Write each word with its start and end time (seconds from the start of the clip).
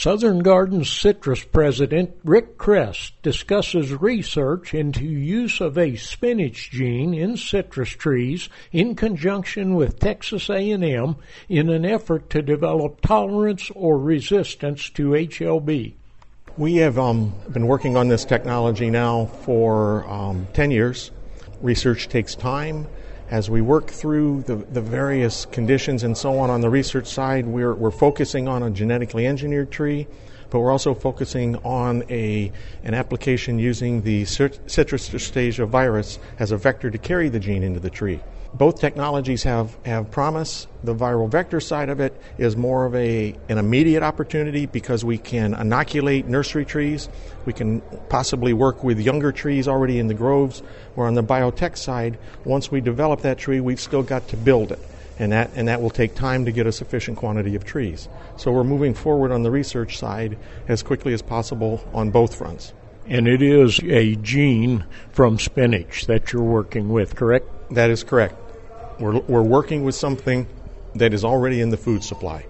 Southern 0.00 0.38
Gardens 0.38 0.90
citrus 0.90 1.44
president 1.44 2.12
Rick 2.24 2.56
Kress 2.56 3.12
discusses 3.20 3.92
research 3.92 4.72
into 4.72 5.04
use 5.04 5.60
of 5.60 5.76
a 5.76 5.96
spinach 5.96 6.70
gene 6.70 7.12
in 7.12 7.36
citrus 7.36 7.90
trees 7.90 8.48
in 8.72 8.94
conjunction 8.96 9.74
with 9.74 10.00
Texas 10.00 10.48
A&M 10.48 11.16
in 11.50 11.68
an 11.68 11.84
effort 11.84 12.30
to 12.30 12.40
develop 12.40 13.02
tolerance 13.02 13.70
or 13.74 13.98
resistance 13.98 14.88
to 14.88 15.10
HLB. 15.10 15.92
We 16.56 16.76
have 16.76 16.98
um, 16.98 17.34
been 17.52 17.66
working 17.66 17.98
on 17.98 18.08
this 18.08 18.24
technology 18.24 18.88
now 18.88 19.26
for 19.26 20.08
um, 20.08 20.48
10 20.54 20.70
years. 20.70 21.10
Research 21.60 22.08
takes 22.08 22.34
time 22.34 22.86
as 23.30 23.48
we 23.48 23.60
work 23.60 23.86
through 23.88 24.42
the, 24.42 24.56
the 24.56 24.80
various 24.80 25.46
conditions 25.46 26.02
and 26.02 26.18
so 26.18 26.38
on 26.38 26.50
on 26.50 26.60
the 26.60 26.68
research 26.70 27.06
side, 27.06 27.46
we're, 27.46 27.74
we're 27.74 27.92
focusing 27.92 28.48
on 28.48 28.62
a 28.64 28.70
genetically 28.70 29.26
engineered 29.26 29.70
tree, 29.70 30.08
but 30.50 30.60
we're 30.60 30.70
also 30.70 30.94
focusing 30.94 31.56
on 31.56 32.04
a, 32.10 32.52
an 32.84 32.94
application 32.94 33.58
using 33.58 34.02
the 34.02 34.24
citrus 34.24 35.08
tristeza 35.08 35.66
virus 35.66 36.18
as 36.38 36.52
a 36.52 36.56
vector 36.56 36.90
to 36.90 36.98
carry 36.98 37.28
the 37.28 37.40
gene 37.40 37.62
into 37.62 37.80
the 37.80 37.90
tree 37.90 38.20
both 38.52 38.80
technologies 38.80 39.44
have, 39.44 39.76
have 39.84 40.10
promise. 40.10 40.66
The 40.82 40.94
viral 40.94 41.30
vector 41.30 41.60
side 41.60 41.88
of 41.88 42.00
it 42.00 42.20
is 42.38 42.56
more 42.56 42.84
of 42.84 42.94
a, 42.94 43.34
an 43.48 43.58
immediate 43.58 44.02
opportunity 44.02 44.66
because 44.66 45.04
we 45.04 45.18
can 45.18 45.54
inoculate 45.54 46.26
nursery 46.26 46.64
trees. 46.64 47.08
We 47.44 47.52
can 47.52 47.80
possibly 48.08 48.52
work 48.52 48.82
with 48.82 48.98
younger 48.98 49.30
trees 49.30 49.68
already 49.68 49.98
in 49.98 50.08
the 50.08 50.14
groves. 50.14 50.60
Where 50.94 51.06
on 51.06 51.14
the 51.14 51.22
biotech 51.22 51.76
side, 51.76 52.18
once 52.44 52.70
we 52.70 52.80
develop 52.80 53.20
that 53.22 53.38
tree, 53.38 53.60
we've 53.60 53.80
still 53.80 54.02
got 54.02 54.26
to 54.28 54.36
build 54.36 54.72
it. 54.72 54.80
And 55.20 55.32
that, 55.32 55.50
and 55.54 55.68
that 55.68 55.82
will 55.82 55.90
take 55.90 56.14
time 56.14 56.46
to 56.46 56.50
get 56.50 56.66
a 56.66 56.72
sufficient 56.72 57.18
quantity 57.18 57.54
of 57.54 57.62
trees. 57.62 58.08
So 58.38 58.50
we're 58.50 58.64
moving 58.64 58.94
forward 58.94 59.32
on 59.32 59.42
the 59.42 59.50
research 59.50 59.98
side 59.98 60.38
as 60.66 60.82
quickly 60.82 61.12
as 61.12 61.20
possible 61.20 61.86
on 61.92 62.10
both 62.10 62.34
fronts. 62.34 62.72
And 63.06 63.28
it 63.28 63.42
is 63.42 63.80
a 63.84 64.16
gene 64.16 64.86
from 65.12 65.38
spinach 65.38 66.06
that 66.06 66.32
you're 66.32 66.42
working 66.42 66.88
with, 66.88 67.16
correct? 67.16 67.46
That 67.70 67.90
is 67.90 68.02
correct. 68.02 68.34
We're, 68.98 69.20
we're 69.20 69.42
working 69.42 69.84
with 69.84 69.94
something 69.94 70.46
that 70.94 71.12
is 71.12 71.22
already 71.22 71.60
in 71.60 71.68
the 71.68 71.76
food 71.76 72.02
supply. 72.02 72.46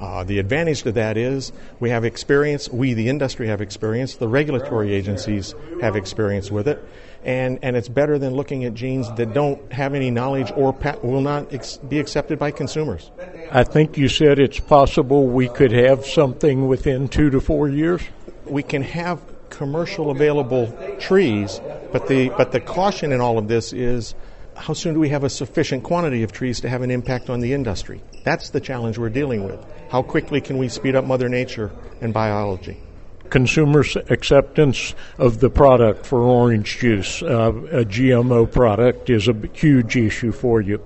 Uh, 0.00 0.22
the 0.22 0.38
advantage 0.38 0.82
to 0.82 0.92
that 0.92 1.16
is 1.16 1.50
we 1.80 1.90
have 1.90 2.04
experience, 2.04 2.68
we, 2.68 2.94
the 2.94 3.08
industry, 3.08 3.48
have 3.48 3.60
experience, 3.60 4.16
the 4.16 4.28
regulatory 4.28 4.94
agencies 4.94 5.54
have 5.80 5.96
experience 5.96 6.50
with 6.50 6.68
it, 6.68 6.82
and, 7.24 7.58
and 7.62 7.76
it's 7.76 7.88
better 7.88 8.16
than 8.16 8.34
looking 8.34 8.64
at 8.64 8.74
genes 8.74 9.10
that 9.14 9.34
don't 9.34 9.72
have 9.72 9.94
any 9.94 10.10
knowledge 10.10 10.52
or 10.54 10.72
pa- 10.72 10.96
will 11.02 11.20
not 11.20 11.52
ex- 11.52 11.78
be 11.78 11.98
accepted 11.98 12.38
by 12.38 12.52
consumers. 12.52 13.10
I 13.50 13.64
think 13.64 13.98
you 13.98 14.08
said 14.08 14.38
it's 14.38 14.60
possible 14.60 15.26
we 15.26 15.48
could 15.48 15.72
have 15.72 16.06
something 16.06 16.68
within 16.68 17.08
two 17.08 17.30
to 17.30 17.40
four 17.40 17.68
years? 17.68 18.00
We 18.46 18.62
can 18.62 18.82
have 18.82 19.20
commercial 19.50 20.10
available 20.10 20.72
trees, 21.00 21.60
but 21.90 22.06
the, 22.06 22.28
but 22.30 22.52
the 22.52 22.60
caution 22.60 23.10
in 23.10 23.20
all 23.20 23.36
of 23.36 23.48
this 23.48 23.72
is 23.72 24.14
how 24.58 24.74
soon 24.74 24.94
do 24.94 25.00
we 25.00 25.08
have 25.08 25.24
a 25.24 25.30
sufficient 25.30 25.84
quantity 25.84 26.22
of 26.22 26.32
trees 26.32 26.60
to 26.60 26.68
have 26.68 26.82
an 26.82 26.90
impact 26.90 27.30
on 27.30 27.40
the 27.40 27.52
industry? 27.52 28.02
That's 28.24 28.50
the 28.50 28.60
challenge 28.60 28.98
we're 28.98 29.08
dealing 29.08 29.44
with. 29.44 29.64
How 29.90 30.02
quickly 30.02 30.40
can 30.40 30.58
we 30.58 30.68
speed 30.68 30.96
up 30.96 31.04
Mother 31.04 31.28
Nature 31.28 31.70
and 32.00 32.12
biology? 32.12 32.78
Consumers' 33.30 33.96
acceptance 33.96 34.94
of 35.18 35.40
the 35.40 35.50
product 35.50 36.06
for 36.06 36.20
orange 36.20 36.78
juice, 36.78 37.22
uh, 37.22 37.26
a 37.26 37.84
GMO 37.84 38.50
product, 38.50 39.10
is 39.10 39.28
a 39.28 39.34
huge 39.52 39.96
issue 39.96 40.32
for 40.32 40.60
you. 40.60 40.82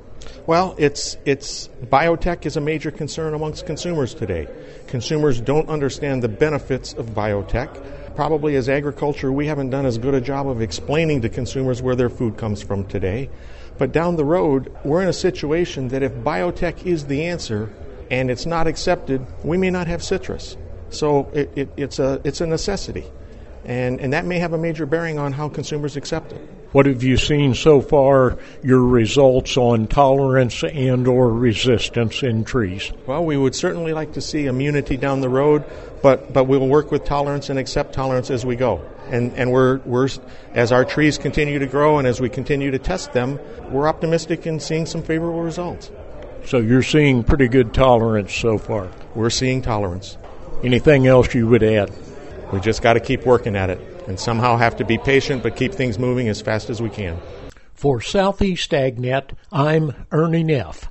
Well, 0.46 0.74
it's 0.76 1.16
it's 1.24 1.68
biotech 1.84 2.46
is 2.46 2.56
a 2.56 2.60
major 2.60 2.90
concern 2.90 3.34
amongst 3.34 3.64
consumers 3.64 4.12
today. 4.12 4.48
Consumers 4.88 5.40
don't 5.40 5.68
understand 5.68 6.22
the 6.22 6.28
benefits 6.28 6.92
of 6.94 7.06
biotech 7.10 7.80
probably 8.14 8.56
as 8.56 8.68
agriculture, 8.68 9.32
we 9.32 9.46
haven't 9.46 9.70
done 9.70 9.86
as 9.86 9.98
good 9.98 10.14
a 10.14 10.20
job 10.20 10.48
of 10.48 10.60
explaining 10.60 11.22
to 11.22 11.28
consumers 11.28 11.82
where 11.82 11.96
their 11.96 12.10
food 12.10 12.36
comes 12.36 12.62
from 12.62 12.84
today. 12.86 13.28
But 13.78 13.92
down 13.92 14.16
the 14.16 14.24
road, 14.24 14.74
we're 14.84 15.02
in 15.02 15.08
a 15.08 15.12
situation 15.12 15.88
that 15.88 16.02
if 16.02 16.12
biotech 16.12 16.84
is 16.84 17.06
the 17.06 17.24
answer 17.24 17.70
and 18.10 18.30
it's 18.30 18.46
not 18.46 18.66
accepted, 18.66 19.26
we 19.44 19.56
may 19.56 19.70
not 19.70 19.86
have 19.86 20.02
citrus. 20.02 20.56
So 20.90 21.30
it, 21.32 21.50
it, 21.56 21.72
it's, 21.76 21.98
a, 21.98 22.20
it's 22.24 22.40
a 22.40 22.46
necessity. 22.46 23.06
And, 23.64 24.00
and 24.00 24.12
that 24.12 24.26
may 24.26 24.38
have 24.40 24.52
a 24.52 24.58
major 24.58 24.86
bearing 24.86 25.18
on 25.18 25.32
how 25.32 25.48
consumers 25.48 25.96
accept 25.96 26.32
it. 26.32 26.40
What 26.72 26.86
have 26.86 27.02
you 27.02 27.18
seen 27.18 27.54
so 27.54 27.82
far, 27.82 28.38
your 28.62 28.82
results 28.82 29.58
on 29.58 29.88
tolerance 29.88 30.64
and 30.64 31.06
or 31.06 31.30
resistance 31.30 32.22
in 32.22 32.44
trees? 32.44 32.90
Well, 33.06 33.24
we 33.24 33.36
would 33.36 33.54
certainly 33.54 33.92
like 33.92 34.14
to 34.14 34.22
see 34.22 34.46
immunity 34.46 34.96
down 34.96 35.20
the 35.20 35.28
road, 35.28 35.64
but, 36.02 36.32
but 36.32 36.44
we'll 36.44 36.66
work 36.66 36.90
with 36.90 37.04
tolerance 37.04 37.50
and 37.50 37.58
accept 37.58 37.92
tolerance 37.92 38.30
as 38.30 38.46
we 38.46 38.56
go. 38.56 38.80
And, 39.12 39.32
and 39.34 39.52
we're, 39.52 39.78
we're, 39.80 40.08
as 40.54 40.72
our 40.72 40.86
trees 40.86 41.18
continue 41.18 41.58
to 41.58 41.66
grow 41.66 41.98
and 41.98 42.08
as 42.08 42.18
we 42.18 42.30
continue 42.30 42.70
to 42.70 42.78
test 42.78 43.12
them, 43.12 43.38
we're 43.70 43.86
optimistic 43.86 44.46
in 44.46 44.58
seeing 44.58 44.86
some 44.86 45.02
favorable 45.02 45.42
results. 45.42 45.90
So 46.46 46.58
you're 46.58 46.82
seeing 46.82 47.22
pretty 47.22 47.46
good 47.46 47.74
tolerance 47.74 48.34
so 48.34 48.56
far? 48.56 48.90
We're 49.14 49.30
seeing 49.30 49.60
tolerance. 49.60 50.16
Anything 50.64 51.06
else 51.06 51.34
you 51.34 51.46
would 51.46 51.62
add? 51.62 51.92
We 52.52 52.60
just 52.60 52.80
got 52.80 52.94
to 52.94 53.00
keep 53.00 53.26
working 53.26 53.54
at 53.54 53.68
it 53.68 53.78
and 54.08 54.18
somehow 54.18 54.56
have 54.56 54.76
to 54.78 54.84
be 54.84 54.96
patient 54.96 55.42
but 55.42 55.56
keep 55.56 55.72
things 55.72 55.98
moving 55.98 56.28
as 56.28 56.40
fast 56.40 56.70
as 56.70 56.80
we 56.80 56.88
can. 56.88 57.20
For 57.74 58.00
Southeast 58.00 58.70
AgNet, 58.70 59.32
I'm 59.52 60.06
Ernie 60.10 60.42
Neff. 60.42 60.88